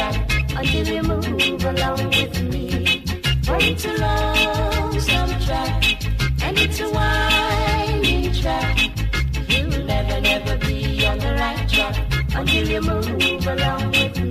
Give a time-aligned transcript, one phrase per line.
[0.00, 0.16] shot
[0.58, 3.04] until you move along with me.
[3.54, 5.82] One too long, some track,
[6.44, 8.76] and it's a winding track.
[9.50, 11.96] You'll never, never be on the right track
[12.34, 14.29] until you move along with me.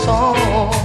[0.00, 0.81] Song.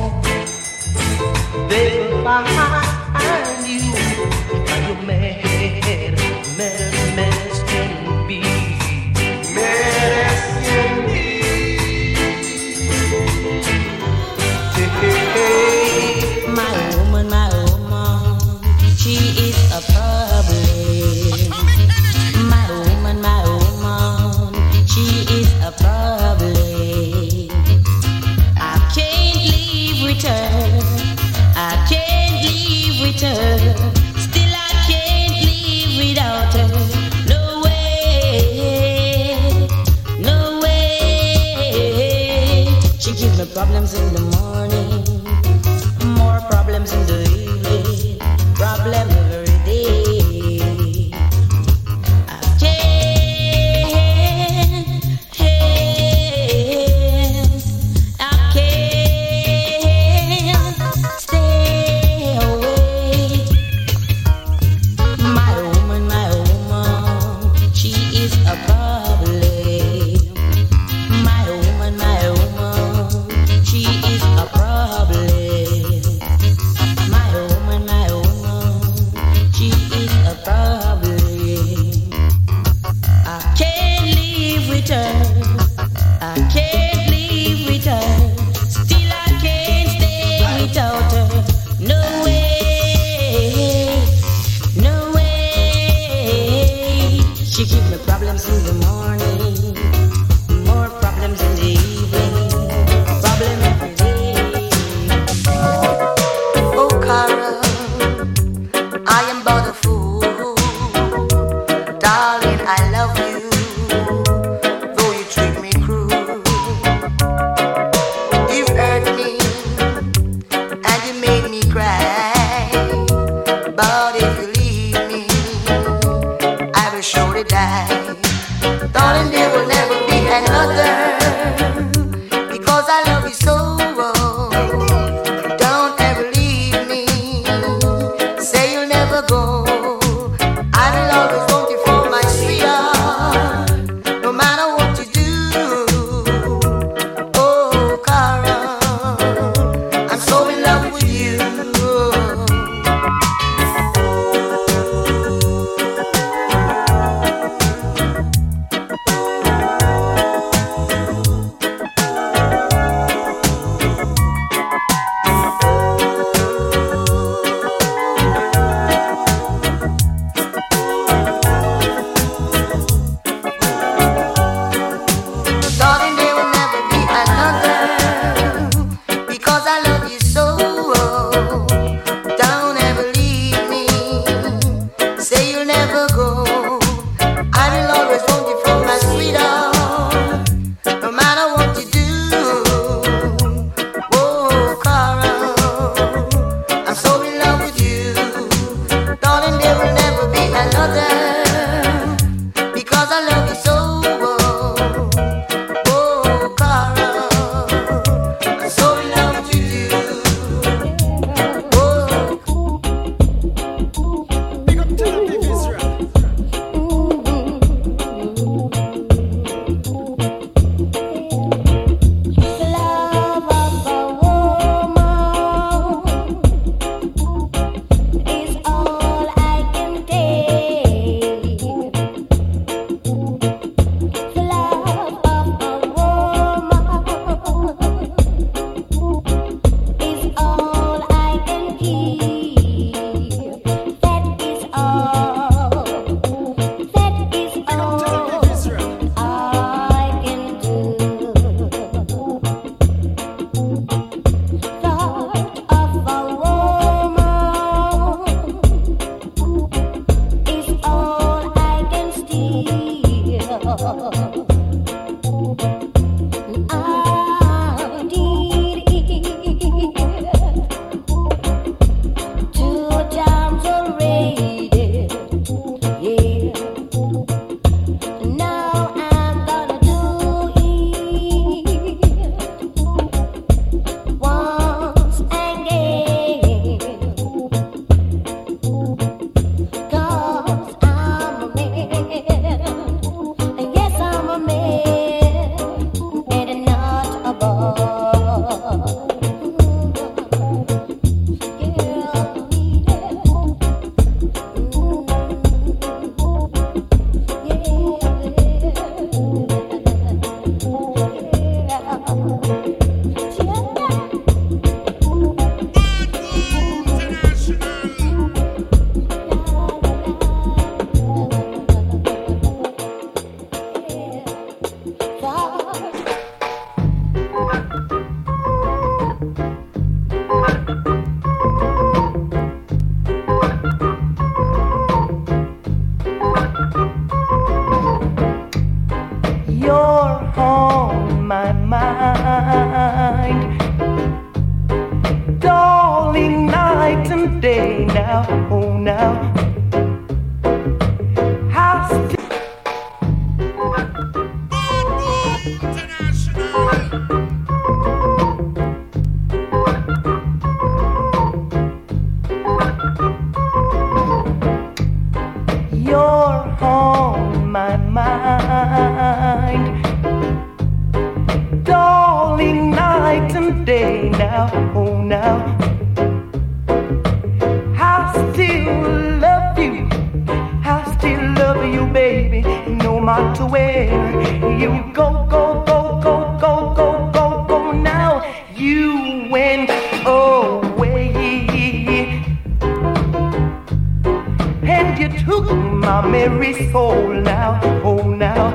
[396.28, 398.48] every soul now, oh now.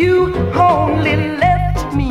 [0.00, 2.08] You only left me,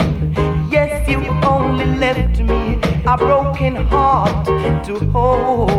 [0.70, 4.46] yes, you only left me a broken heart
[4.86, 5.75] to hold.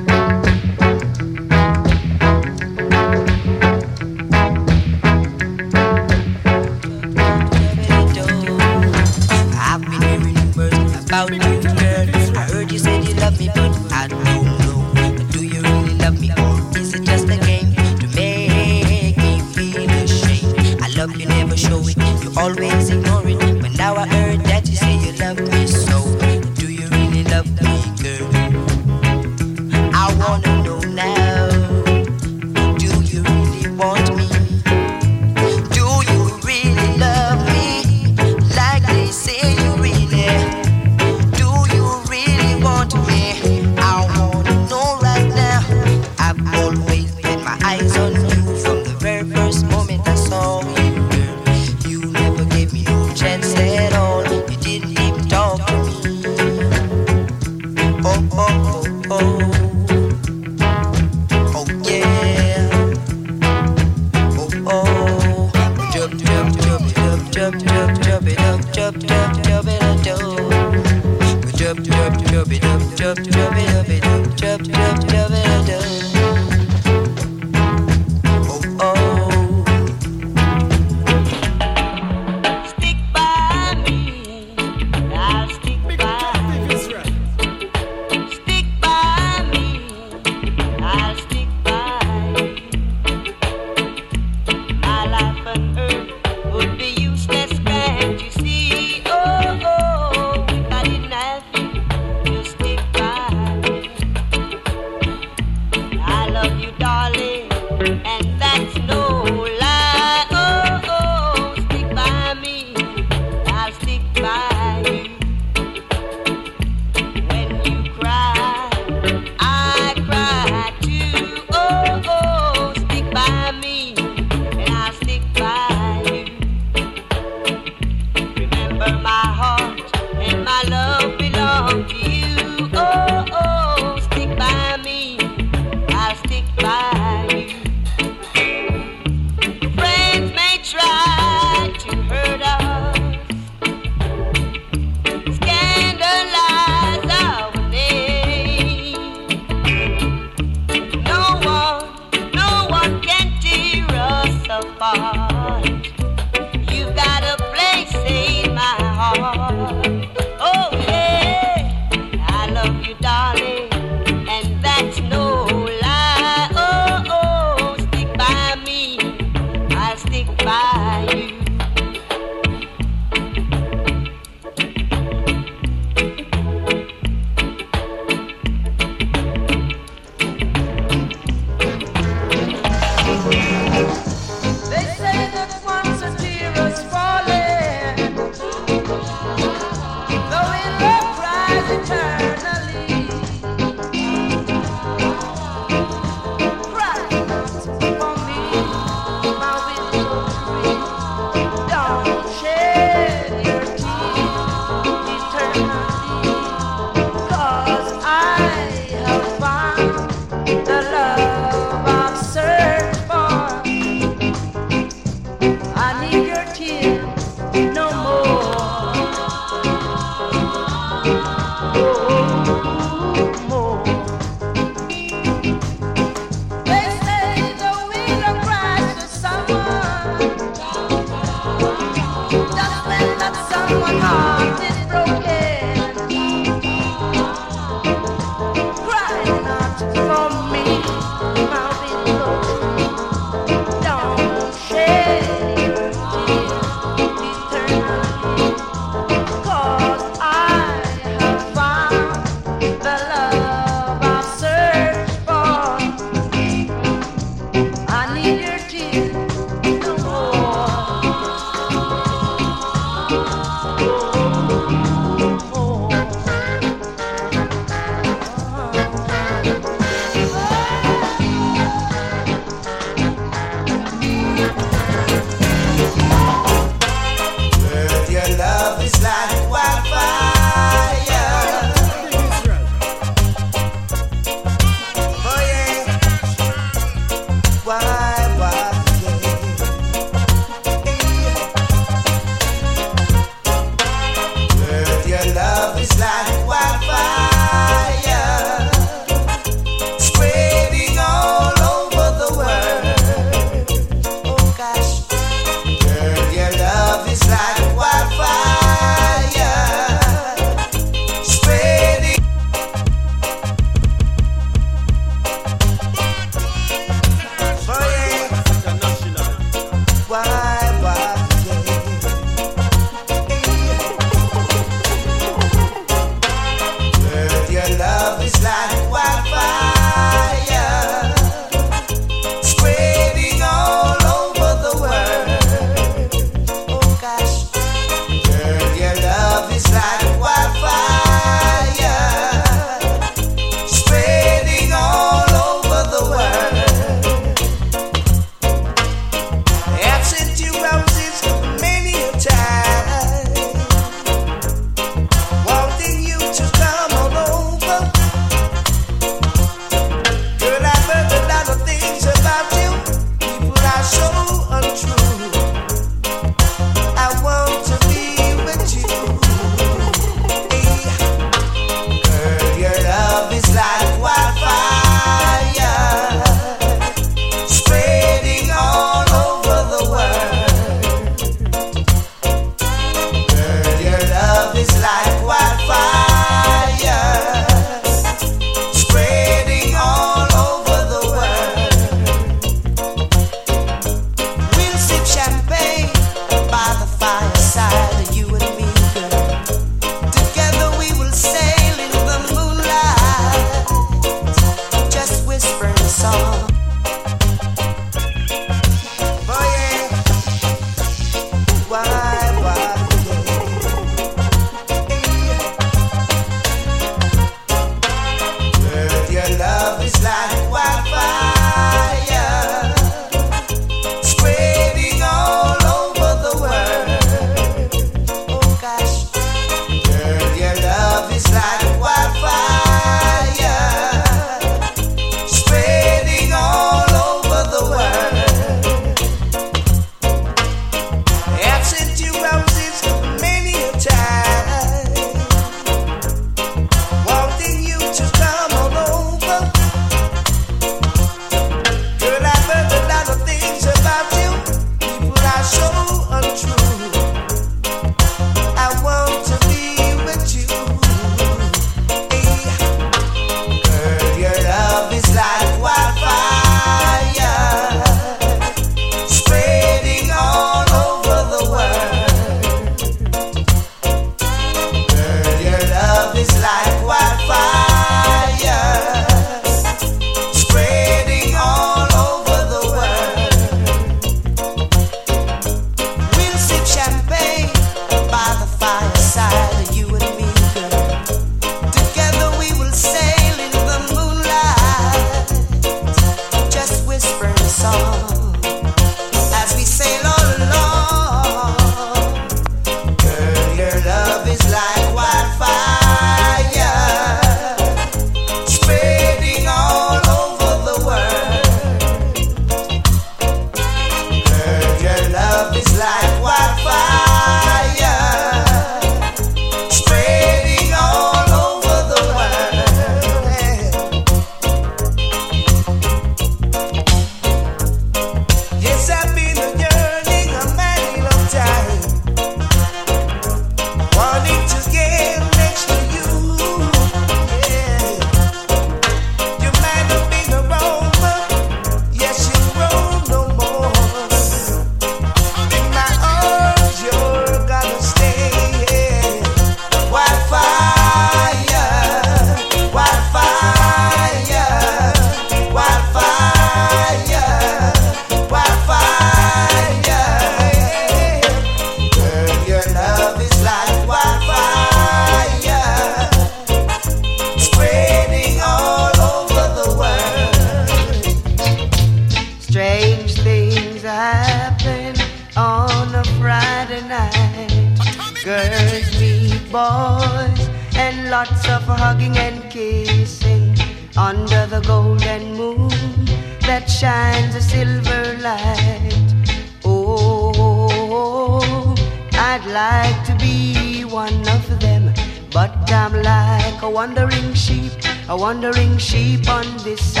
[598.33, 600.00] Not every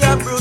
[0.00, 0.39] yeah bro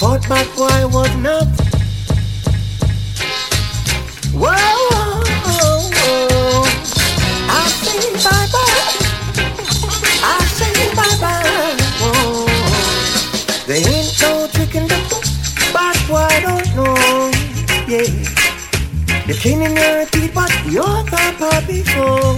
[0.00, 1.46] But my boy wasn't up.
[4.32, 4.48] Whoa,
[5.44, 6.64] whoa, whoa.
[7.52, 8.94] I say bye bye.
[10.24, 11.76] I say bye bye.
[12.00, 12.46] Whoa.
[13.66, 15.20] They ain't no chicken little,
[15.74, 17.30] but why don't know?
[17.86, 18.08] Yeah.
[19.26, 22.36] You came in there deep, but you're the puppy soul.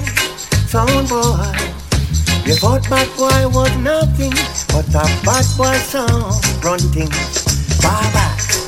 [0.67, 1.73] Sound boy.
[2.45, 4.33] You thought bad boy was nothing,
[4.67, 7.41] but a bad boy sound grunting.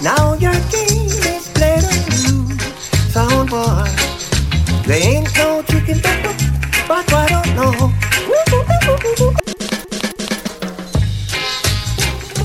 [0.04, 2.58] Now your game is played on you,
[3.08, 3.88] sound oh, boy.
[4.86, 6.34] There ain't no chicken pepper,
[6.86, 7.72] but I don't know.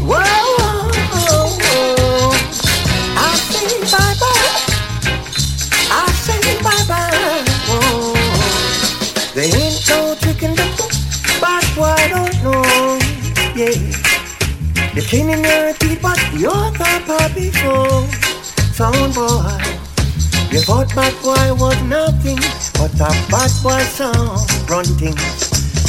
[0.07, 0.23] Whoa,
[1.11, 2.31] whoa, whoa,
[3.17, 4.55] I say bye bye.
[5.91, 7.43] I say bye bye.
[7.67, 8.15] Whoa.
[9.35, 10.87] There ain't no chicken pepper,
[11.41, 12.63] but I don't know.
[13.53, 13.75] Yeah,
[14.95, 15.29] the king
[20.69, 22.37] But bad boy was nothing
[22.77, 25.17] but a bad boy song grunting.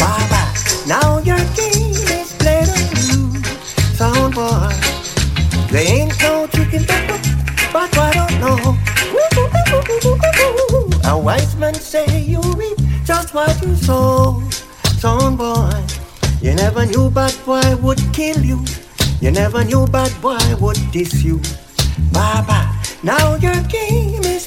[0.01, 0.43] Baba,
[0.89, 3.45] now your game is played on you,
[3.93, 4.73] sound boy.
[5.71, 6.87] They ain't no chicken
[7.75, 8.57] but I don't know.
[11.05, 14.43] A wise man say you reap just what you sow,
[14.97, 15.71] sound boy.
[16.41, 18.65] You never knew bad boy would kill you.
[19.21, 21.39] You never knew bad boy would diss you.
[22.13, 24.40] Baba, now your game is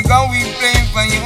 [0.00, 1.20] I go we play for you.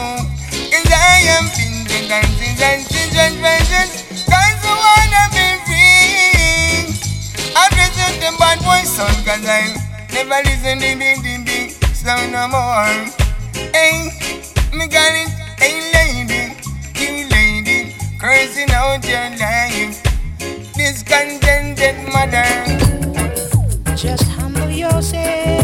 [0.67, 3.87] Cause I am children, dancing and children, version.
[4.27, 6.91] Cause I wanna be free.
[7.55, 9.79] I'm present the bad boy son, cause I
[10.11, 12.91] never listen to big, big, big sound no more.
[13.71, 14.11] Hey,
[14.75, 15.31] me got it.
[15.63, 16.59] Hey, lady,
[16.99, 20.03] you lady, cursing out your life.
[20.75, 22.43] Discontented mother.
[23.95, 25.64] Just humble yourself.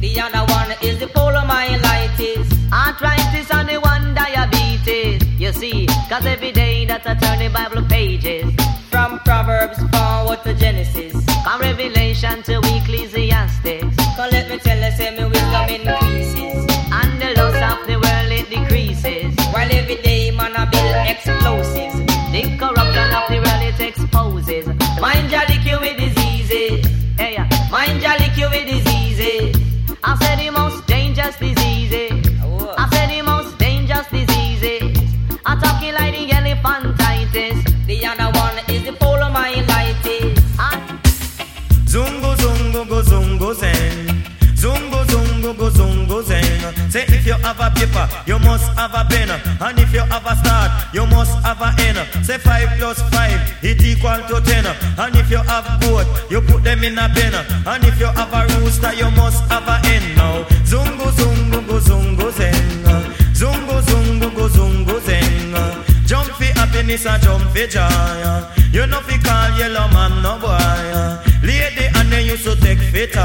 [0.00, 2.48] The other one is the poliomyelitis.
[2.72, 5.20] Arthritis and the one diabetes.
[5.38, 8.46] You see, cause every day that I turn the Bible pages.
[8.88, 11.12] From Proverbs forward to Genesis.
[11.44, 13.94] From Revelation to Ecclesiastics.
[14.16, 16.64] Cause let me tell you, say me wisdom increases.
[16.90, 19.36] And the lust of the world it decreases.
[19.52, 22.00] While every day man I build explosives.
[22.32, 23.59] The corruption of the world
[47.80, 49.30] paper, you must have a pen.
[49.60, 51.98] And if you have a start, you must have a end.
[52.24, 54.66] Say five plus five, it equal to ten.
[54.98, 57.34] And if you have goat, you put them in a pen.
[57.66, 60.16] And if you have a rooster, you must have a hen.
[60.16, 62.54] Now zungo zungo go zungo zen.
[63.32, 65.54] Zungo zungo go zungo zen.
[66.06, 68.44] Jump for happiness and jump for joy.
[68.72, 71.30] You know fi call yellow man no boy.
[71.42, 73.16] Lady and they used to take fit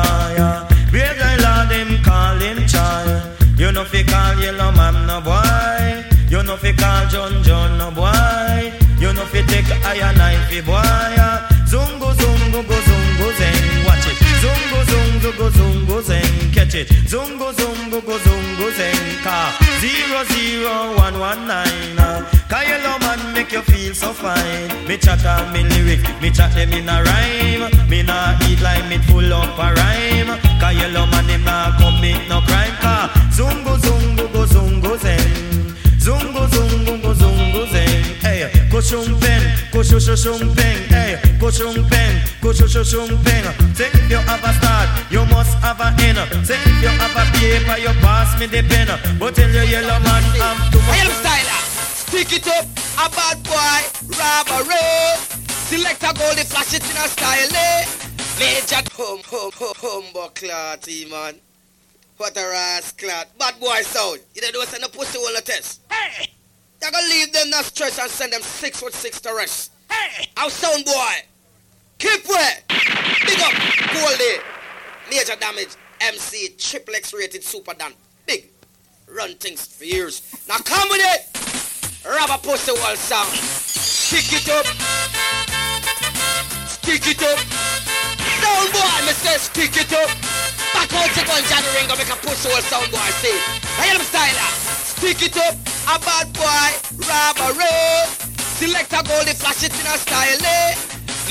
[3.96, 6.04] fi call yellow man no boy.
[6.30, 8.74] You know fi call John John no boy.
[9.00, 11.16] You know fi take iron knife boy.
[11.72, 13.62] Zungo zungo go zungo zen.
[13.88, 14.18] Watch it.
[14.44, 16.52] Zungo zungo go zungo zen.
[16.52, 16.88] Catch it.
[17.12, 19.00] Zungo zungo go zungo zen.
[19.24, 22.26] Car zero zero one one nine.
[22.50, 24.70] Cause yellow man make you feel so fine.
[24.88, 27.90] Me chat on me lyric, me chat eh, them in a rhyme.
[27.90, 30.32] Me nah eat like me full up a rhyme.
[30.60, 32.85] Cause yellow man him nah commit no crime.
[33.36, 35.76] Zungo zungo go zungo zen.
[36.00, 38.04] Zungo zungo go zungo zen.
[38.22, 40.78] Hey, go shumpen, go shu shu shumpen.
[40.88, 43.44] Hey, go shumpen, go shu shu shumpen.
[43.76, 46.18] Say if you have a start, you must have a end.
[46.48, 48.88] Say if you have a paper, you pass me the pen.
[49.20, 50.96] But tell your yellow man I'm too much.
[50.96, 51.62] Hail styler,
[52.08, 52.66] stick it up,
[53.04, 53.82] a bad boy,
[54.16, 54.80] robbery.
[55.68, 57.86] Select a gold, flash it in a style, eh?
[58.40, 61.36] Major hum, hum, hum, humble clarty, man.
[62.18, 63.10] What a rascal.
[63.38, 64.22] Bad boy sound.
[64.34, 65.82] You don't do send a pussy on the test.
[65.92, 66.30] Hey!
[66.82, 69.72] You gonna leave them not stress and send them six foot six to rest.
[69.90, 70.30] Hey!
[70.38, 71.14] How sound boy?
[71.98, 72.36] Keep way!
[72.36, 72.64] wet.
[73.42, 73.54] up,
[73.94, 74.44] Goldie.
[75.10, 75.76] Major damage.
[76.00, 77.94] MC triple X rated super done.
[78.26, 78.50] Big.
[79.08, 80.22] Run things for years.
[80.48, 82.08] Now come with it.
[82.08, 83.30] Rubber pussy wall sound.
[83.30, 84.66] Stick it up.
[86.68, 87.40] Stick it up.
[88.42, 90.55] Sound boy, say stick it up.
[90.76, 93.32] Back out to Johnny ring or make a pussy wall sound boy I say.
[93.80, 95.56] I hear them style Stick it up.
[95.88, 96.68] A bad boy.
[97.08, 97.72] Robbery.
[98.60, 100.76] Select a goldie flash it in a style.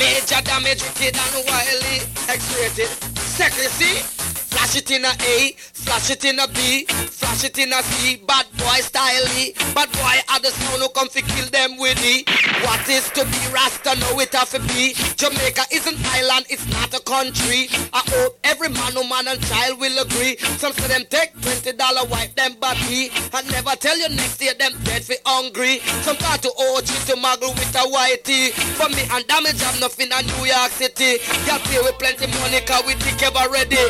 [0.01, 2.89] Major damage rated and wildly X-rated.
[3.37, 4.34] Secrecy.
[4.55, 8.15] Flash it in a A, flash it in a B, flash it in a C.
[8.15, 9.53] Bad boy style E.
[9.75, 12.23] Bad boy the sound who come fi kill them with E.
[12.63, 13.97] What is to be Rasta?
[13.99, 14.93] Know it have to be.
[15.17, 17.67] Jamaica isn't island, it's not a country.
[17.93, 20.37] I hope every man, woman and child will agree.
[20.61, 24.53] Some say them take twenty dollar wipe them body and never tell you next year
[24.53, 25.79] them dead fi hungry.
[26.05, 28.53] Some got to OG to muggle with a whitey.
[28.79, 31.19] For me and damage have nothing in New York City.
[31.49, 33.81] Got pay with plenty money cause we think ever ready.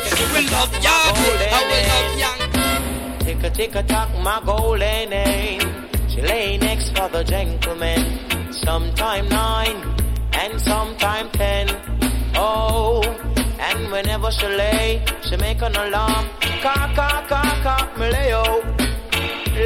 [0.56, 1.16] Love young,
[1.58, 2.40] I will love young.
[3.18, 5.60] Tick a tick a tock, my golden name.
[6.08, 8.00] She lay next for the gentleman.
[8.52, 9.76] Sometime nine
[10.32, 11.68] and sometime ten.
[12.36, 13.02] Oh,
[13.60, 16.24] and whenever she lay, she make an alarm.
[16.62, 18.62] Cock, cock, cock, cock, me lay oh,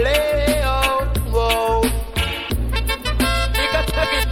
[0.06, 1.82] lay oh, whoa.
[2.72, 4.26] Tick a tick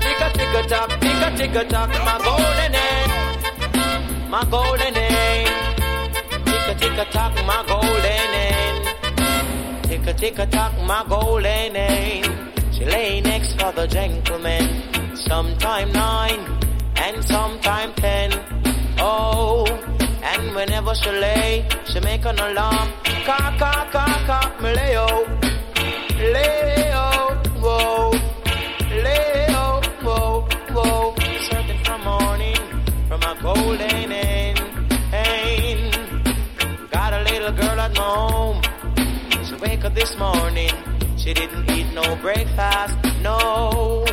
[0.00, 2.63] tick a tick a tock, tick a tick a tock, my golden
[4.34, 5.46] my golden name.
[6.44, 8.78] Tick a tick a tock, my golden name.
[9.88, 12.24] Tick a tick a tock, my golden name.
[12.72, 14.64] She lay next for the gentleman.
[15.14, 16.40] Sometime nine
[16.96, 18.32] and sometime ten.
[18.98, 19.66] Oh,
[20.30, 22.88] and whenever she lay, she make an alarm.
[23.26, 25.24] Cock, cock, cock, cock, me lay oh,
[26.34, 27.26] lay oh,
[27.64, 28.10] whoa,
[29.06, 29.46] lay
[30.02, 31.14] whoa, whoa.
[31.48, 32.64] Searching morning
[33.44, 33.93] golden
[37.96, 38.62] home.
[39.44, 40.70] She wake up this morning.
[41.16, 44.04] She didn't eat no breakfast, no.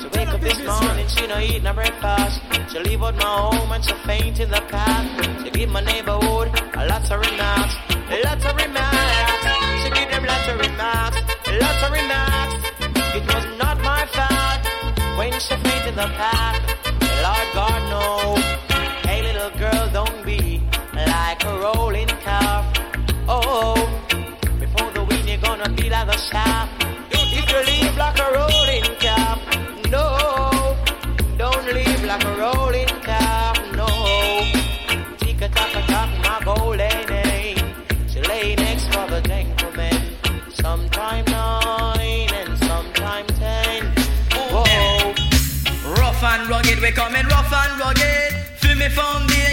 [0.00, 2.40] She wake up this morning, she no eat no breakfast.
[2.70, 5.44] She leave out my home and she faint in the path.
[5.44, 7.74] She give my neighborhood a lot of remarks,
[8.24, 9.44] lots of remarks.
[9.82, 11.18] She give them lots of remarks,
[11.60, 12.54] lots of remarks.
[13.18, 16.61] It was not my fault when she faint in the path.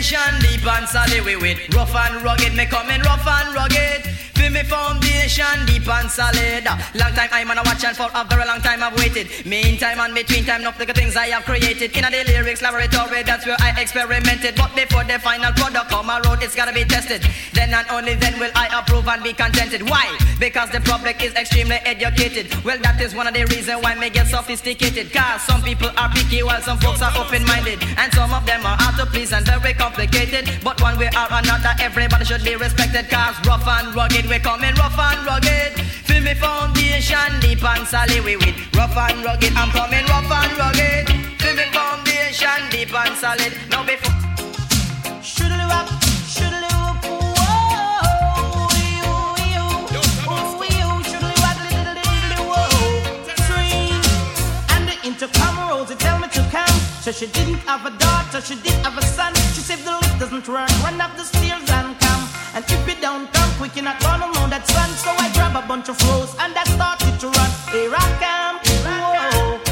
[0.10, 1.76] Foundation deep and solid we with.
[1.76, 4.18] Rough and rugged, me coming rough and rugged.
[4.39, 6.63] Feel me foundation deep and solid.
[6.95, 9.27] Long time I'm on a watch and for a very long time I've waited.
[9.45, 11.91] Meantime and between time, enough the things I have created.
[11.91, 14.55] In a the lyrics laboratory, that's where I experimented.
[14.55, 17.21] But before the final product come around, it's gotta be tested.
[17.51, 19.83] Then and only then will I approve and be contented.
[19.89, 20.07] Why?
[20.39, 22.47] Because the public is extremely educated.
[22.63, 25.11] Well, that is one of the reasons why me get sophisticated.
[25.11, 27.83] Cause some people are picky while some folks are open-minded.
[27.97, 30.47] And some of them are hard to please and very complicated.
[30.63, 33.09] But one way or another, everybody should be respected.
[33.09, 35.73] Cause rough and rugged, we coming rough and rugged.
[36.05, 38.55] Feel me foundation deep and solid we with.
[38.75, 41.09] Rough and rugged, I'm coming rough and rugged.
[41.41, 43.53] Feel me foundation deep and solid.
[43.71, 44.13] Now before.
[45.25, 45.88] Shoodly wop,
[46.30, 49.09] shoodly wop, whoa, you,
[49.49, 49.65] you,
[50.30, 52.69] ooh, you, shoodly wop, diddly, diddly, whoa.
[53.49, 53.97] Swing.
[54.73, 56.77] And the intercom rolls, it tell me to come.
[57.01, 59.34] So she didn't have a daughter, she didn't have a son.
[59.56, 61.68] She said the lift doesn't work, run up the stairs
[62.60, 64.90] and if you don't come quick, you're not gonna know that son.
[64.99, 67.52] So I grab a bunch of flows and I started to run.
[67.72, 69.64] Here I come, whoa.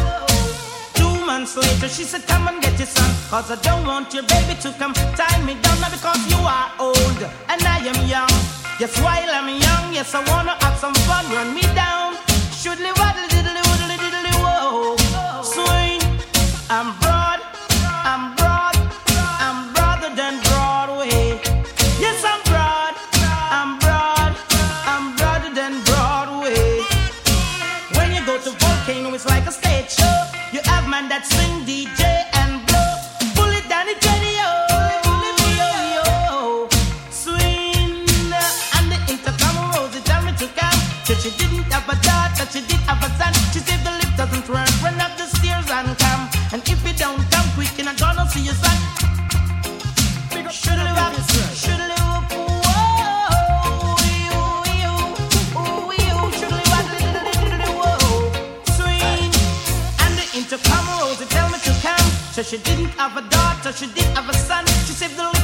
[0.96, 3.12] Two months later, she said, Come and get your son.
[3.30, 5.82] Cause I don't want your baby to come tie me down.
[5.84, 8.32] Not because you are old and I am young.
[8.80, 11.28] Yes, while I'm young, yes, I wanna have some fun.
[11.36, 12.16] Run me down.
[12.56, 14.96] Shoodly waddly diddly woodly diddly whoa.
[15.44, 16.00] Swing.
[16.70, 16.96] I'm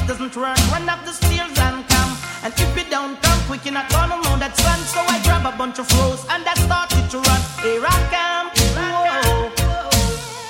[0.07, 2.11] doesn't work, run up the stairs and come.
[2.43, 4.53] And if you don't come quick, you're not gonna know that.
[4.57, 7.41] So I grab a bunch of flows and I started to run.
[7.63, 8.47] Here I come.
[8.75, 9.49] Whoa.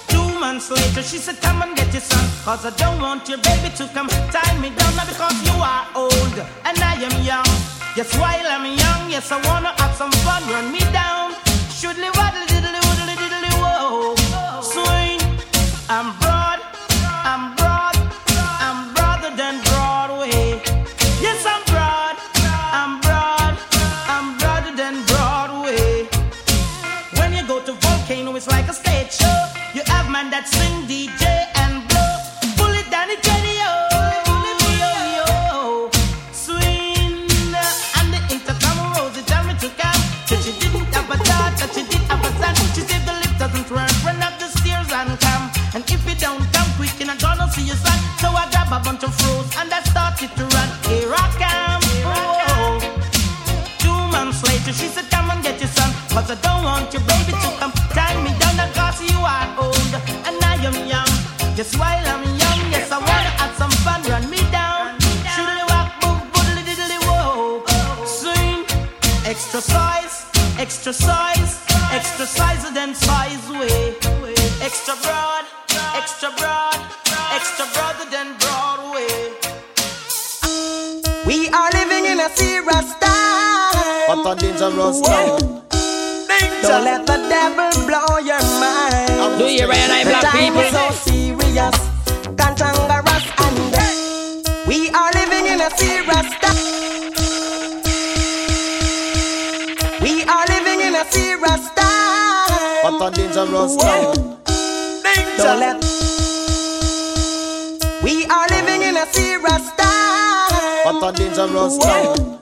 [0.10, 2.26] Two months later, she said, Come and get your son.
[2.44, 4.96] Cause I don't want your baby to come tie me down.
[4.96, 7.48] Now because you are old and I am young.
[7.96, 10.42] Yes, while I'm young, yes, I wanna have some fun.
[10.50, 11.34] Run me down.
[11.70, 14.16] Shoodly waddle diddly woodly diddly whoa.
[14.62, 15.22] Swing.
[15.90, 16.23] I'm
[84.34, 85.40] a dangerous time.
[86.62, 89.38] Don't let the devil blow your mind.
[89.38, 90.62] Do you recognize The black people?
[90.62, 91.76] is so serious,
[92.38, 93.82] cantankerous, and uh,
[94.68, 96.58] we are living in a serious time.
[100.02, 103.00] We are living in a serious time.
[103.00, 104.38] What a dangerous time.
[105.38, 105.84] Don't let.
[108.04, 110.86] We are living in a serious time.
[110.86, 112.33] What a dangerous time.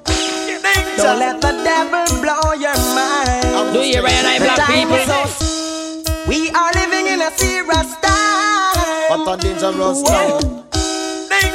[0.98, 3.73] Don't let the devil blow your mind.
[3.73, 4.95] Do you recognize The black time people?
[4.98, 9.26] is so- We are living in a serious time.
[9.26, 10.64] What a dangerous time.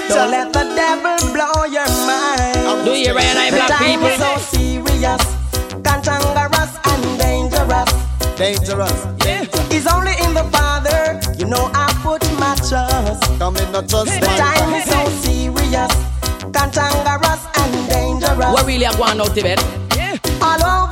[0.09, 2.85] Don't let the devil blow your mind.
[2.85, 4.07] Do you recognize The black time people?
[4.09, 5.23] is so serious,
[5.85, 7.91] cantankerous and dangerous.
[8.37, 8.99] Dangerous.
[9.71, 13.23] It's only in the Father, you know I put my trust.
[13.39, 14.39] Come in, not trust The man.
[14.39, 15.93] time is so serious,
[16.57, 18.53] cantankerous and dangerous.
[18.55, 19.61] What really are going out to bed?
[20.41, 20.86] All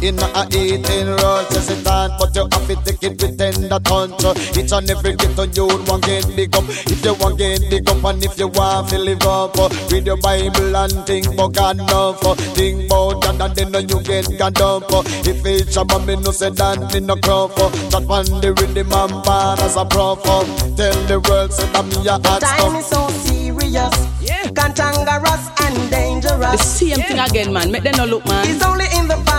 [0.00, 3.78] In a eating rush, yes it on, but you have to take it with tender
[3.80, 4.56] touch.
[4.56, 6.64] Each and every ghetto you want get big up.
[6.68, 10.06] If you want get big up and if you want to live up, uh, read
[10.06, 12.24] your Bible and think about God enough.
[12.24, 14.92] uh, Think about God and then you get God up.
[14.92, 15.02] uh.
[15.26, 17.58] If it's a man, me no say that me no crop.
[17.58, 17.68] uh.
[17.90, 20.20] That one the rhythm and born as a prof.
[20.24, 20.44] uh.
[20.76, 22.56] Tell the world say that me a hot stuff.
[22.56, 23.10] Time is stuff.
[23.10, 24.46] so serious, Yeah.
[24.54, 26.38] cantankerous and dangerous.
[26.38, 26.62] The dangerous.
[26.78, 27.72] same thing again, man.
[27.72, 28.46] Make them no look, man.
[28.48, 29.37] It's only in the Father,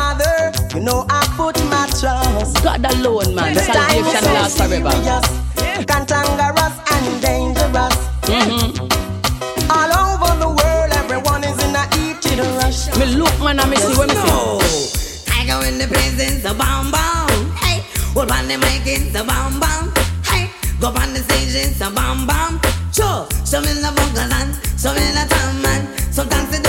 [0.73, 2.63] you know I put my trust.
[2.63, 3.53] God alone, man.
[3.53, 4.91] The time is Salvation so lasts forever.
[4.91, 7.95] serious, cantankerous and dangerous.
[8.29, 9.71] Mm-hmm.
[9.71, 12.87] All over the world, everyone is in a heated rush.
[12.97, 15.25] Me look, man, and me see what me see.
[15.25, 17.51] Tiger in the presence of bam bam.
[17.57, 17.81] Hey,
[18.13, 19.91] hold on the mic in the bam bam.
[20.25, 22.59] Hey, go on the stage in the bam bam.
[22.93, 25.81] Sure, some in the vocal and some in the tam man.
[26.11, 26.68] Sometimes the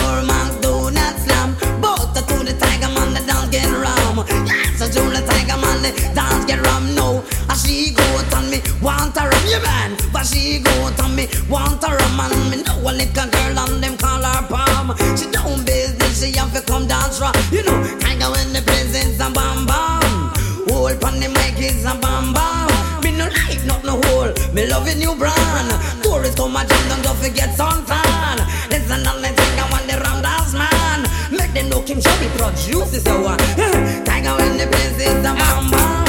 [5.90, 6.94] the dance get rum.
[6.94, 8.04] No, and she go
[8.36, 9.96] on me, want a rum, yeah man.
[10.12, 10.70] But she go
[11.02, 14.42] on me, want a rum, and me know a little girl and them call her
[14.46, 14.96] palm.
[15.16, 17.32] She don't business, she have to come dance raw.
[17.50, 20.32] You know, tiger in the presence and bam bam.
[20.68, 22.68] Hold on the mic is a bam bam.
[23.02, 24.32] Me no like not no hole.
[24.54, 25.70] Me loving new brand.
[26.02, 28.38] Tourists come a jam, don't forget suntan.
[28.70, 29.39] Listen on the
[31.90, 33.36] Kim Shelly juices, our
[34.04, 36.00] Tiger in the place is a mama.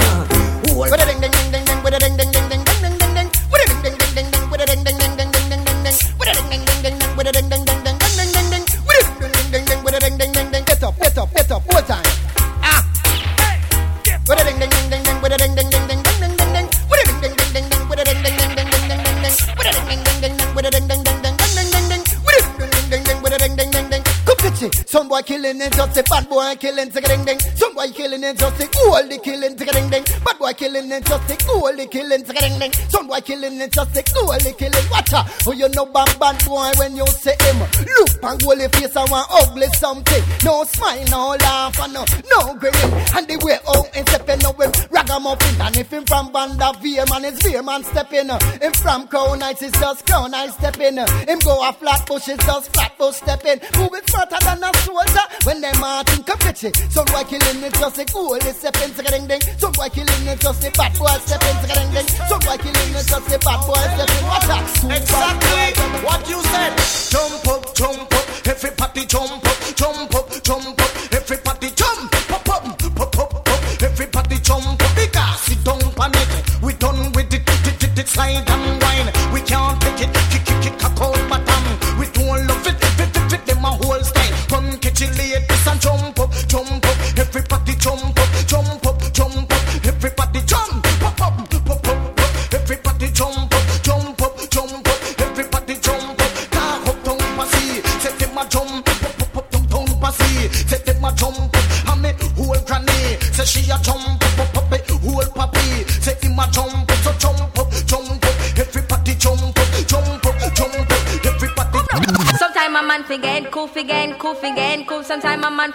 [24.91, 27.39] Son boy killing it just a bad boy killing tick ding ding.
[27.55, 30.03] Some boy killing it just a goal the killing tick ding ding.
[30.03, 32.73] Bad boy killing it just a goal the killing tick ding ding.
[32.91, 34.83] Some boy killing it just a goal the killing.
[34.91, 37.63] Watch out, oh you know bad bad boy when you say him.
[37.87, 40.23] Look and goal face and one ugly something.
[40.43, 42.91] No smile, no laugh and no no grinning.
[43.15, 45.61] And the way out and stepping up him ragamuffin.
[45.61, 48.27] And if him from Banda Veer man is Veer man stepping.
[48.27, 50.99] Him from Crown Heights is just Crown Heights stepping.
[50.99, 53.63] Him go a Flatbush is just Flatbush stepping.
[53.79, 56.71] Moving smarter than a soldier when them a think of pitchy.
[56.89, 59.41] Some boy killing it just a cool is stepping to ding ding.
[59.57, 62.07] Some boy killing it just a bad boy stepping to ding ding.
[62.27, 64.25] Some boy killing it just a bad boy stepping.
[64.27, 64.65] Watch out.
[64.97, 65.65] Exactly
[66.05, 66.73] what you said.
[67.11, 69.50] Jump up, jump up, everybody jump up,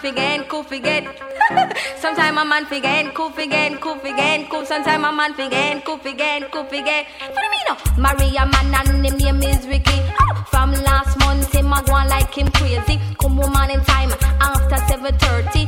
[0.15, 1.03] Sometime a man forget, cool forget.
[1.97, 4.65] Sometime a man forget, cool forget, cool forget, cool.
[4.65, 7.05] Sometime a man forget, cool forget, cool forget.
[7.19, 7.67] What do you mean?
[7.69, 7.77] oh?
[7.97, 9.99] Maria man and him name is Ricky.
[10.21, 12.99] Oh, from last month him a go like him crazy.
[13.19, 15.67] Come woman in time after 7:30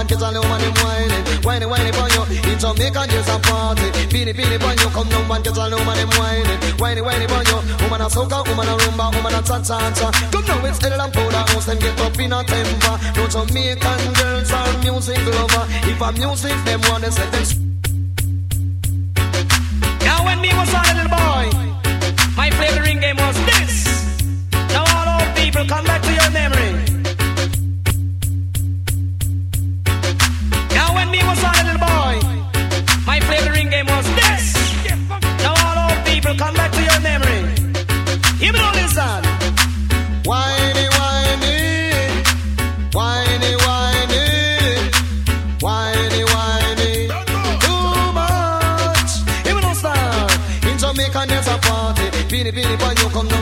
[0.00, 1.24] down get a little man in whining.
[1.44, 2.22] Whiny, whiny, boy, you.
[2.52, 3.88] In Jamaica there's a party.
[4.08, 6.60] Beanie, beanie, boy, you come down and get a little man in whining.
[6.78, 7.58] Whiny, whiny, boy, you.
[7.84, 10.10] Woman a soca, woman a rumba, woman a cha-cha-cha.
[10.32, 12.96] Come now, it's Ella and Powder House, them get up in a temper.
[13.16, 15.64] No Jamaican girls are music lover.
[15.90, 17.44] If a music, them want to set them
[20.00, 21.44] Now when me was a little boy,
[22.36, 23.84] my favorite ring game was this.
[24.72, 25.99] Now all old people come back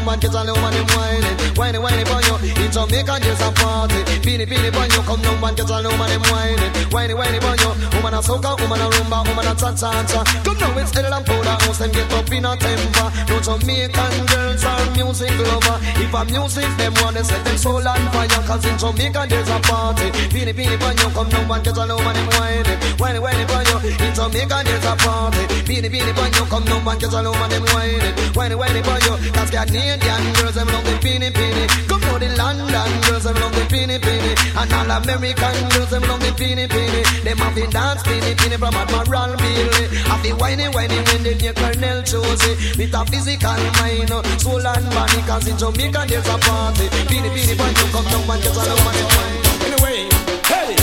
[0.09, 1.36] come down and a little money whining.
[1.52, 4.01] Whining, whining boy, you in Jamaica there's a party.
[4.24, 6.72] Beanie beanie boy, you come down and get a little money whining.
[6.89, 10.24] Whining, whining boy, you woman a soca, woman a rumba, woman a cha cha cha.
[10.44, 13.09] Come down with Edel and Powder House, them get up in a temper.
[13.28, 15.76] No Jamaican girls are music lover.
[16.01, 19.59] If a music them wanna set them soul on fire, cause in Jamaica there's a
[19.60, 20.09] party.
[20.32, 22.78] Beanie beanie boy, you come down and get a little money whining.
[22.97, 25.44] Whining, whining boy, you in Jamaica there's a party.
[25.68, 28.14] Beanie beanie boy, you come down and get a little money whining.
[28.32, 29.51] Whining, whining boy, you cause
[29.99, 31.69] Canadian girls them love the beanie beanie.
[31.89, 34.35] Come to the London girls them love the beanie beanie.
[34.55, 37.05] And all American girls them love the beanie beanie.
[37.25, 39.87] Them have the dance beanie beanie from Admiral Bailey.
[40.07, 42.79] Have the whiny whiny when they hear Colonel Josey.
[42.79, 45.20] With a physical mind, soul and body.
[45.27, 46.87] Cause in Jamaica there's a party.
[47.11, 49.45] Beanie beanie boy, you come down and get a money whining.
[49.66, 49.99] Anyway,
[50.47, 50.75] hey,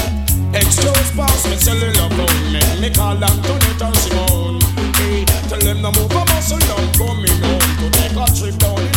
[0.60, 2.44] excuse pass me cellular phone.
[2.52, 4.60] Make me call Antoinette and Simone.
[5.00, 8.95] Hey, tell them no move a muscle down coming home to take a trip down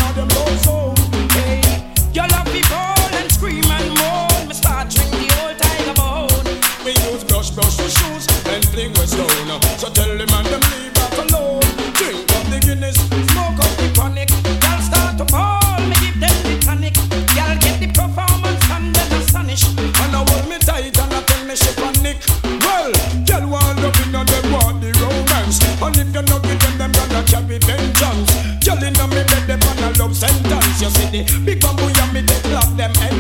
[7.59, 8.24] brush for shoes
[8.55, 9.51] and fling with stone.
[9.82, 11.66] So tell them and them leave that alone.
[11.98, 12.94] Drink up the Guinness,
[13.35, 14.30] Smoke up the chronic.
[14.62, 15.82] Y'all start to fall.
[15.90, 16.94] Me give them the tonic.
[17.35, 19.66] Y'all get the performance and then astonish.
[19.74, 22.18] and I hold me tight and I tell me she panic.
[22.62, 22.94] Well,
[23.26, 25.59] girl want loving and them want the romance.
[25.82, 28.30] And if you not give them, them gonna carry vengeance.
[28.62, 30.78] Girl inna me bed, them on a love sentence.
[30.78, 33.18] You see the big bamboo and me they block them entrance.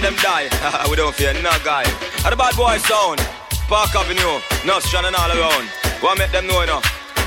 [0.00, 0.48] And them die.
[0.90, 1.82] we don't fear no guy.
[2.24, 3.20] At the bad boy sound.
[3.68, 5.68] Park Avenue, Nostrand and all around.
[6.02, 6.80] Wanna make them know now.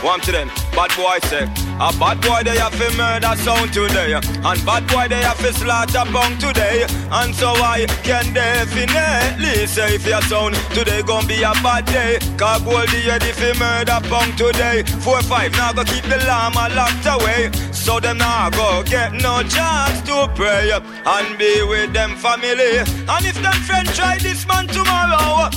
[0.03, 1.43] One to them, bad boy say
[1.80, 5.53] A bad boy they have to murder sound today And bad boy they have to
[5.53, 11.41] slaughter bong today And so I can definitely say if your sound today gon' be
[11.43, 14.84] a bad day Cause Goldie head if he murder bong today.
[14.99, 19.41] Four five now go keep the llama locked away So them now go get no
[19.43, 22.84] chance to pray And be with them family.
[23.07, 25.49] And if them friend try this man tomorrow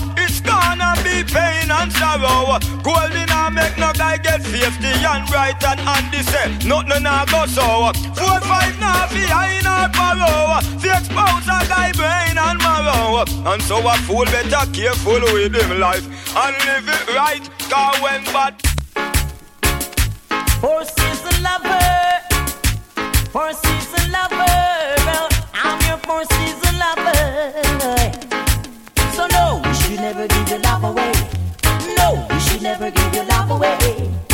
[1.06, 2.58] Be pain and sorrow.
[2.82, 4.58] Goldie now make no guy get 50
[5.12, 7.94] and bright and handy say Nothing now go so.
[8.18, 10.58] Four five now fi high not borrow.
[10.82, 13.22] Fi expose a guy brain and marrow.
[13.50, 18.24] And so a fool better careful with him life And live it right Cause when
[18.34, 18.54] bad
[20.60, 21.78] Four season lover,
[23.30, 24.55] four season lover.
[32.78, 34.25] Never give your love away.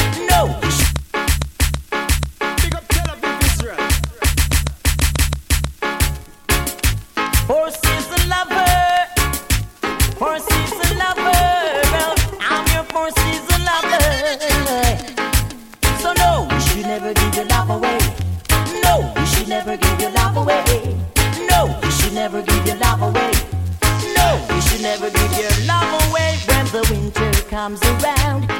[27.63, 28.51] Comes around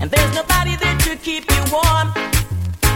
[0.00, 2.12] and there's nobody there to keep you warm.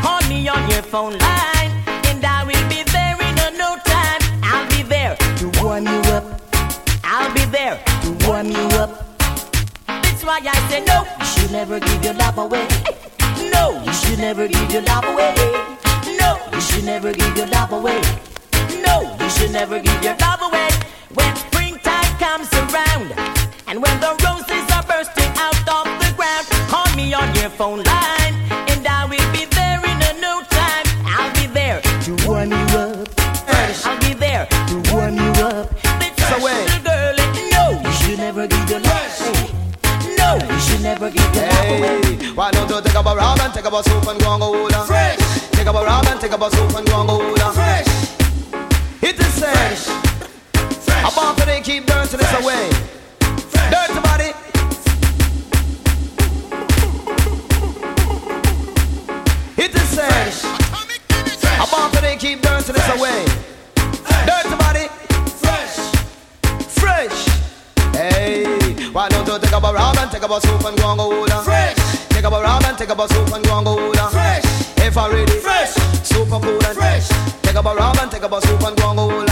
[0.01, 1.72] Call me on your phone line
[2.09, 4.20] and I will be there in a no time.
[4.44, 6.24] I'll be there to warm you up.
[7.02, 9.18] I'll be there to warm you up.
[9.88, 12.68] That's why I say no, you should never give your love away.
[13.52, 15.34] No, you should never give your love away.
[16.20, 18.01] No, you should never give your love away.
[18.86, 20.70] No, you should never give your love away.
[21.14, 23.10] When springtime comes around,
[23.66, 27.82] and when the roses are bursting out of the ground, call me on your phone
[27.82, 28.34] line,
[28.70, 30.86] and I will be there in a no time.
[31.04, 33.08] I'll be there to warm you up.
[33.46, 33.86] Fresh.
[33.86, 35.72] I'll be there to warm you up.
[36.28, 37.16] So little girl,
[37.52, 39.52] no, you should never give your love.
[40.18, 42.02] No, you should never give your love away.
[42.02, 44.32] Hey, why don't you take up a rum and take up a soup and go
[44.32, 44.86] and go hold?
[44.86, 45.18] Fresh.
[45.52, 47.54] Take up a rum and take up a soup and go and go hold.
[47.54, 47.86] Fresh.
[49.02, 49.88] It is fresh.
[51.06, 52.95] I want to they keep dirty this away.
[59.97, 60.44] Fresh.
[60.44, 63.24] I want to they keep dirty this away.
[64.28, 64.86] Dirty body.
[65.40, 65.77] Fresh.
[66.81, 67.18] Fresh.
[67.97, 68.44] Hey,
[68.93, 70.98] why don't you take up a rum and take up a soup and go and
[70.98, 71.32] go hold?
[71.44, 71.77] Fresh.
[72.10, 74.12] Take up a rum and take up a soup and go and go hold.
[74.12, 74.44] Fresh.
[74.85, 75.73] If I ready, Fresh.
[76.05, 77.09] super cool and Fresh.
[77.43, 79.26] Take up a rum and take up a soup and go and go hold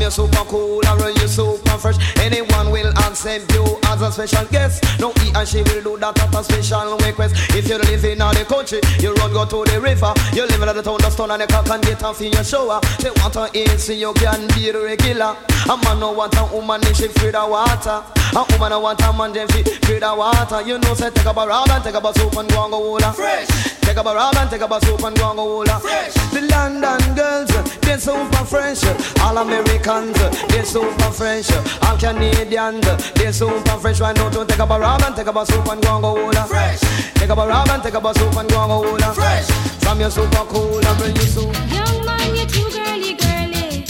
[0.00, 4.84] your super cool or you super fresh, anyone will accept you as a special guest.
[5.00, 7.34] No, he and she will do that at a special request.
[7.54, 10.12] If you live in the country, you run go to the river.
[10.32, 12.44] You live in the town, the stone and the cock and get off in your
[12.44, 12.80] shower.
[13.00, 15.36] They want to eat so you can be the regular.
[15.68, 18.02] A man no want a woman she free the water.
[18.34, 20.62] A woman no want a man fi free the water.
[20.62, 22.72] You know say take up a rag and take up a soup and go and
[22.72, 23.77] go hold Fresh.
[23.88, 26.12] Take up a rag and take up a soup and go and go hold Fresh.
[26.30, 27.48] The London girls,
[27.80, 28.84] they're super fresh.
[29.24, 30.12] All Americans,
[30.48, 31.50] they're super fresh.
[31.88, 32.84] All Canadians,
[33.14, 34.00] they're super fresh.
[34.00, 36.02] Why not you take up a rag and take up a soup and go and
[36.02, 36.80] go hold Fresh.
[37.14, 39.48] Take up a rag and take up a soup and go and go hold Fresh.
[39.80, 41.54] From your super cool and bring you soup.
[41.72, 43.88] Young man, you're too girly, girly.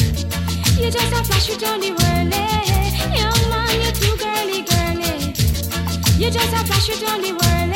[0.79, 2.47] You just a flash it on the whirly.
[3.19, 5.35] Young man, you're too girly, girly.
[6.23, 7.68] You just a flash it on the whirly.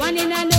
[0.00, 0.49] One in a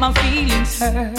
[0.00, 1.18] my feelings hurt.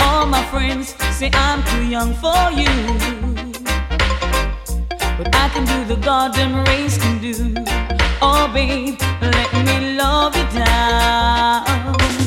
[0.00, 2.72] All my friends say I'm too young for you.
[5.18, 7.34] But I can do the goddamn race can do.
[8.22, 12.23] Oh, babe, let me love you down.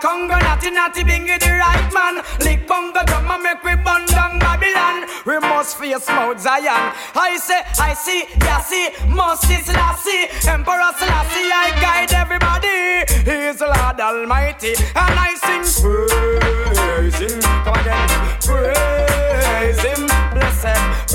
[0.00, 2.24] Congo, natty, natty, bingy, the right man.
[2.40, 5.06] Lick Congo, drum and make we bun down Babylon.
[5.26, 6.92] We must face Mount Zion.
[7.14, 10.28] I say, I see, yeah, see, must see Selassie.
[10.48, 13.04] Emperor Selassie, I guide everybody.
[13.28, 17.40] He's Lord Almighty, and I sing praise him.
[17.64, 18.08] Come again,
[18.40, 21.09] praise him, blessed,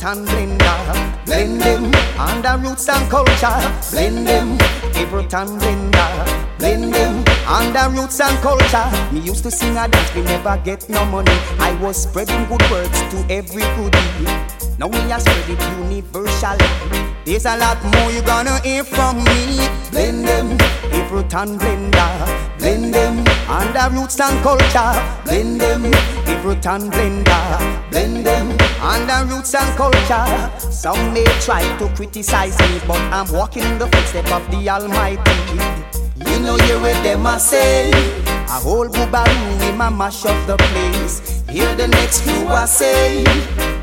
[0.00, 1.26] it and blender.
[1.26, 3.90] Blend them, and the roots and culture.
[3.90, 4.58] Blend them,
[4.92, 6.58] favorite and blender.
[6.58, 9.12] Blend them, and the roots and culture.
[9.12, 11.32] Me used to sing a dance, we never get no money.
[11.58, 14.24] I was spreading good words to every goodie.
[14.78, 16.66] Now we are spread it universally.
[17.24, 19.68] There's a lot more you gonna hear from me.
[19.90, 20.58] Blend them,
[21.08, 22.58] fruit and blender.
[22.58, 24.92] Blend them, and the roots and culture.
[25.24, 25.82] Blend them,
[26.42, 28.50] fruit and blender blend them
[28.80, 30.50] on the roots and culture.
[30.70, 35.40] Some may try to criticize me, but I'm walking in the footsteps of the Almighty.
[36.26, 40.56] You know you with them I say, a whole boobaloo in my mash up the
[40.56, 41.42] place.
[41.48, 43.24] Hear the next few I say.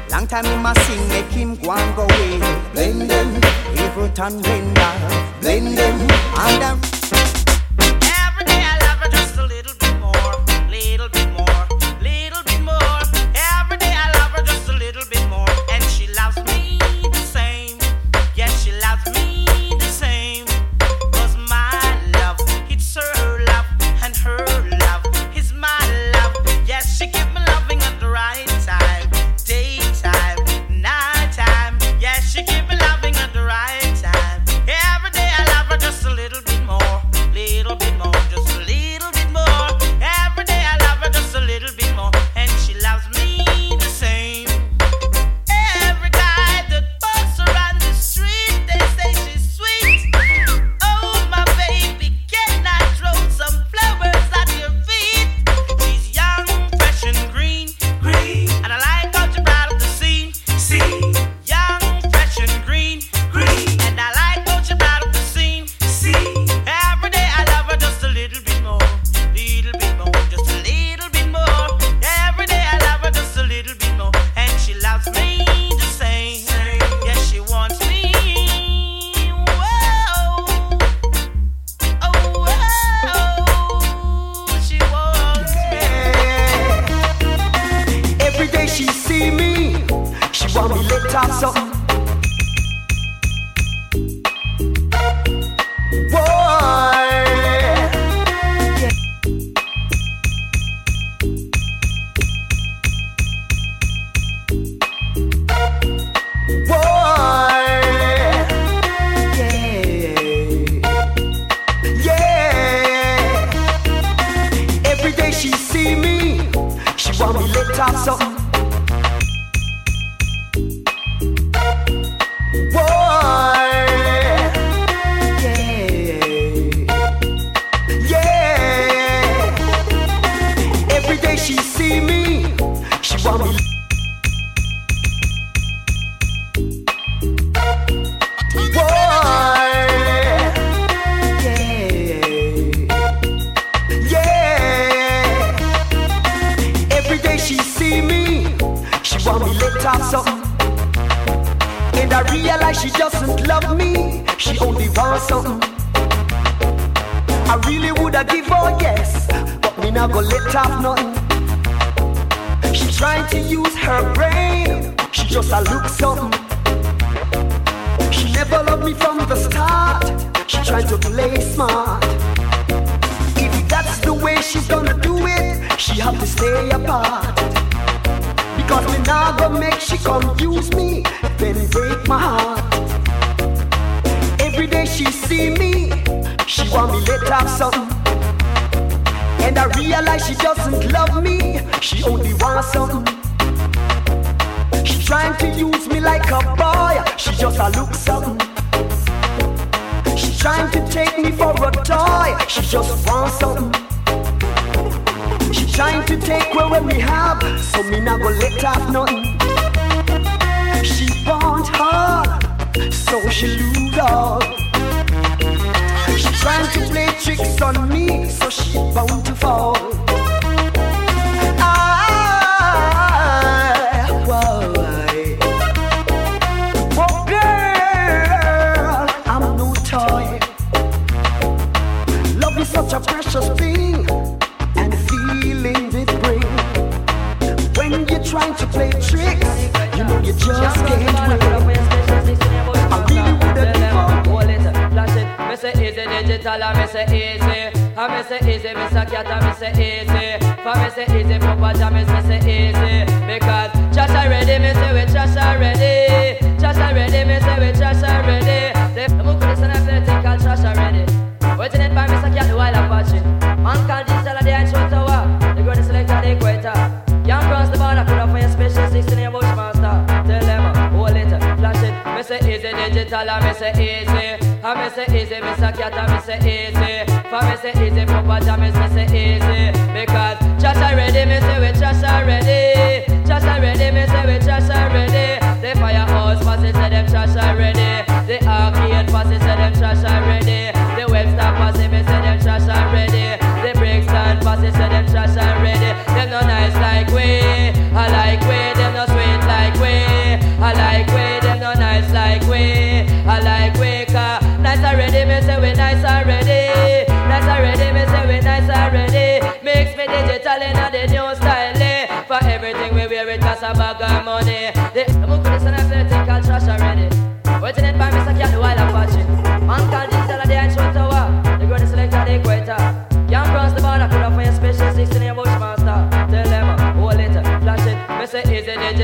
[0.10, 2.40] Long time him a sing, make him go and go away.
[2.74, 3.36] Blend them,
[3.78, 6.00] Everton blender, blend them,
[6.38, 6.97] and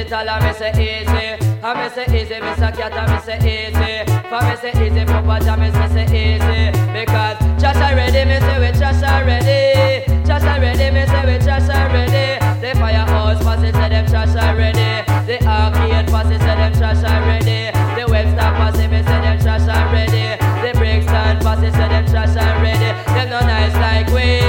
[0.03, 1.45] digital, and me say easy.
[1.63, 2.75] And me say easy, Mr.
[2.75, 4.11] Cat, and me say easy.
[4.27, 6.71] For me say easy, Papa Jam, me say easy.
[6.91, 10.05] Because trash already, me say we trash already.
[10.25, 12.39] Trash already, me say we trash already.
[12.59, 15.03] The firehouse passes, say them trash already.
[15.27, 17.71] The arcade passes, say them trash already.
[17.95, 20.23] The Webster passes, me say them trash already.
[20.63, 22.91] The Brixton passes, say them trash already.
[23.13, 24.43] Them no nice like we.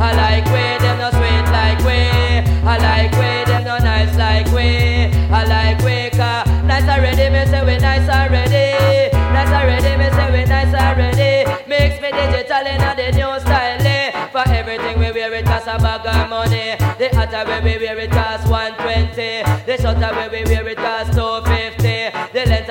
[0.00, 0.64] I like we.
[0.84, 1.98] Them no sweet like we.
[2.68, 3.44] I like we.
[3.50, 4.97] Them no nice like we.
[5.46, 5.78] Like.
[6.18, 9.14] Cause nice already, me say we nice already.
[9.14, 11.46] Nice already, me say we nice already.
[11.68, 13.86] Mix me digital in the new style.
[13.86, 14.28] eh.
[14.32, 16.76] For everything we wear it cost a bag of money.
[16.98, 19.44] The hotter we wear it cost 120.
[19.66, 21.47] The shorter we wear it cost 250.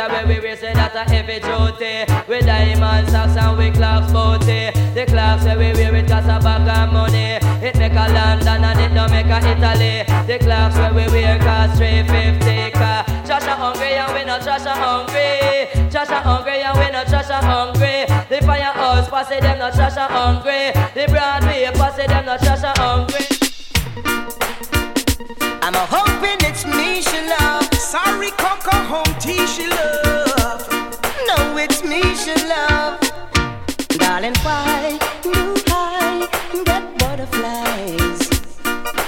[0.07, 2.07] Length we wear say that a heavy duty.
[2.27, 4.71] With diamond socks and we clocks booty.
[4.93, 7.39] The clocks way we wear it cost a bag of money.
[7.65, 10.03] It make a London and it don't make a Italy.
[10.27, 12.71] The clocks where we wear cost 350.
[12.71, 15.89] Cause Trash a hungry and we not a hungry.
[15.91, 18.05] Trash a hungry and we not a hungry.
[18.29, 20.71] The firehouse pass it, them not a hungry.
[20.95, 23.25] The Broadway pass it, them not a hungry.
[25.61, 27.66] I'm a hoping it's me she love.
[27.89, 30.67] Sorry, Cocoa Home T she love.
[31.25, 32.99] No, it's me she love.
[33.97, 36.27] Darling, why do I
[36.65, 38.29] get butterflies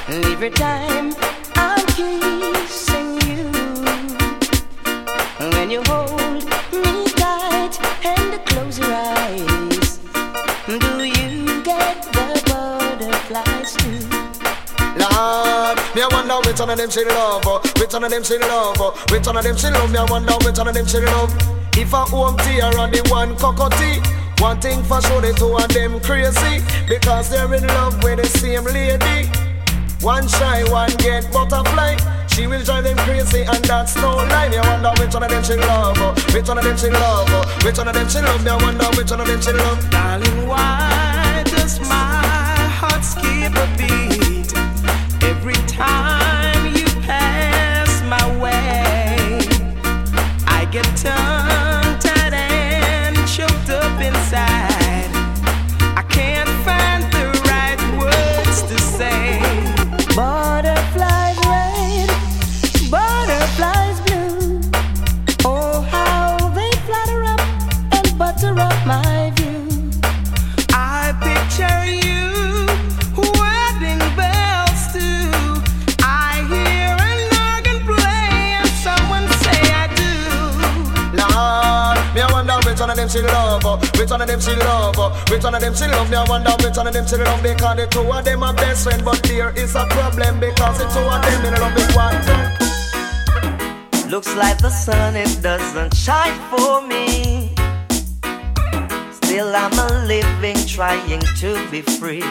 [0.08, 0.89] every time
[16.60, 17.60] which one of them she love, uh.
[17.80, 18.92] which one of them she love, uh.
[19.12, 19.92] which one of them she love.
[19.92, 21.32] Me I wonder which one of them she love.
[21.78, 24.04] If I Home T or the one Cocoa Tea,
[24.44, 26.60] one thing for sure the two of them crazy
[26.90, 29.32] because they're in love with the same lady.
[30.04, 31.96] One shy, one get butterfly.
[32.28, 34.50] She will drive them crazy and that's no lie.
[34.50, 36.90] Me I wonder which one of them she love, oh, which one of them she
[36.90, 38.44] love, which one of them she love.
[38.44, 39.90] Me I wonder which one of them she love.
[39.90, 44.52] Darling, why does my heart skip a beat
[45.24, 46.09] every time
[83.10, 86.10] them she love, which one of them she love, which one of them she love.
[86.10, 88.54] Me I wonder which one of them she love because the two of them are
[88.54, 91.96] best friends, but there is a problem because the two of them in love with
[91.96, 92.16] one.
[94.10, 97.54] Looks like the sun, it doesn't shine for me.
[99.12, 102.24] Still, I'm a living, trying to be free.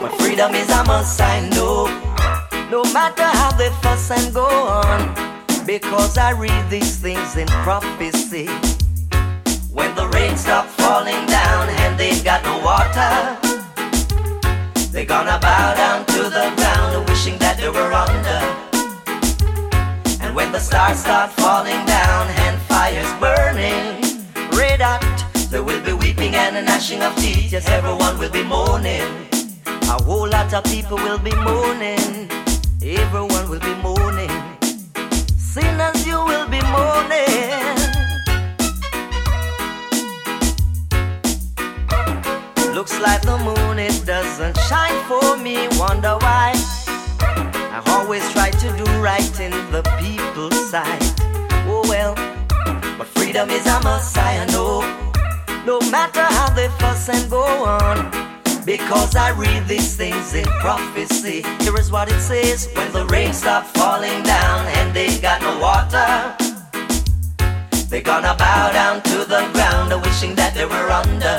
[0.00, 1.88] But freedom is a must, I know.
[2.70, 5.25] No matter how they fuss and go on.
[5.66, 8.46] Because I read these things in prophecy.
[9.72, 13.36] When the rain stops falling down and they've got no water,
[14.92, 18.40] they're gonna bow down to the ground, wishing that they were under.
[20.24, 24.22] And when the stars start falling down and fires burning,
[24.56, 25.02] red hot,
[25.50, 27.50] there will be weeping and a gnashing of teeth.
[27.50, 29.02] Yes, everyone will be mourning.
[29.66, 32.30] A whole lot of people will be mourning.
[32.80, 34.35] Everyone will be mourning
[35.56, 37.76] soon as you will be mourning.
[42.74, 46.52] Looks like the moon, it doesn't shine for me, wonder why.
[47.76, 51.14] I always try to do right in the people's sight.
[51.72, 52.14] Oh well,
[52.98, 54.82] but freedom is a must, I know.
[55.64, 58.25] No matter how they fuss and go on.
[58.66, 61.42] Because I read these things in prophecy.
[61.60, 65.56] Here is what it says when the rain stop falling down and they got no
[65.60, 66.34] water.
[67.88, 71.38] They're gonna bow down to the ground, wishing that they were under.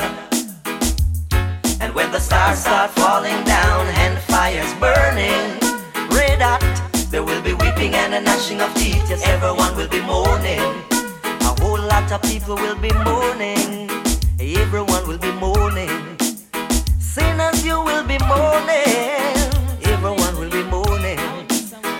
[1.82, 5.60] And when the stars start falling down and fires burning,
[6.16, 6.64] red hot,
[7.10, 9.04] there will be weeping and a gnashing of teeth.
[9.10, 10.64] Yes, everyone will be mourning.
[11.44, 13.90] A whole lot of people will be mourning.
[14.40, 16.07] Everyone will be mourning.
[17.18, 19.34] Sinners, you will be mourning.
[19.94, 21.18] Everyone will be mourning.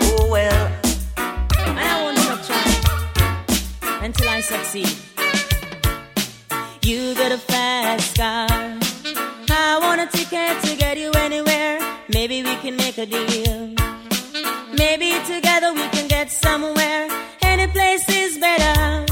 [0.07, 0.71] Oh well.
[1.67, 4.93] And I won't stop trying until I succeed.
[6.83, 8.47] You got a fast car.
[9.51, 11.79] I want a ticket to get you anywhere.
[12.07, 13.75] Maybe we can make a deal.
[14.83, 17.09] Maybe together we can get somewhere.
[17.41, 19.05] Any place is better.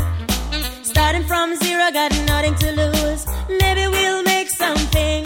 [0.84, 3.26] Starting from zero, got nothing to lose.
[3.50, 5.26] Maybe we'll make something.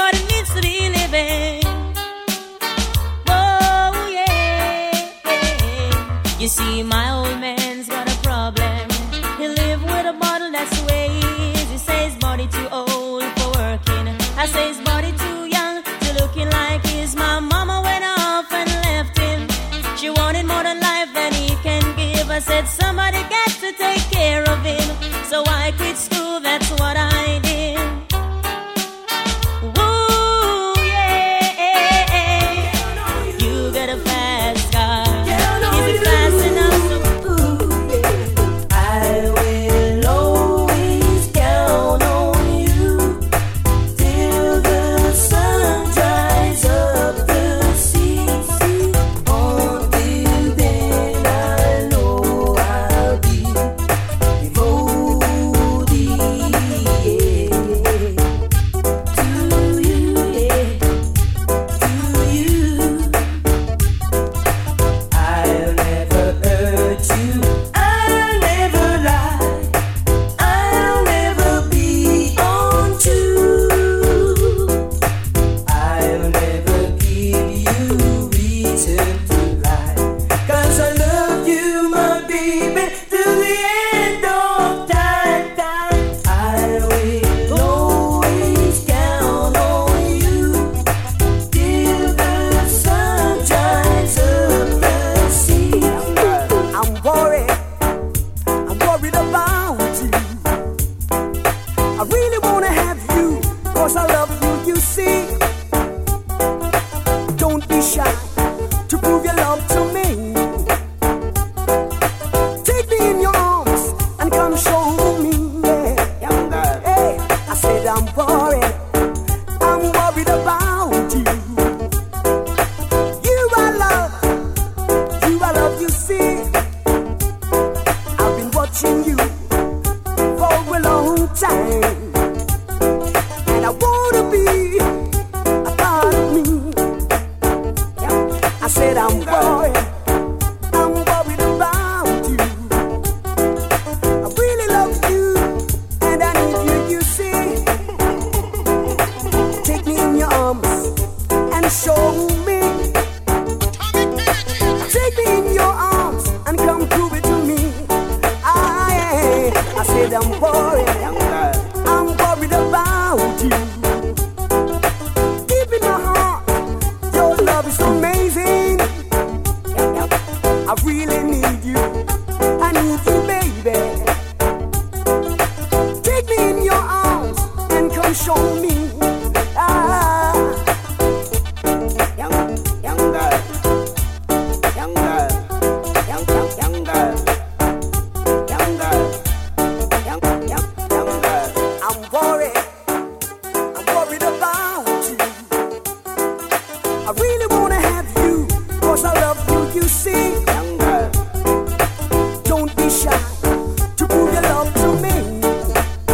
[6.51, 7.30] see my old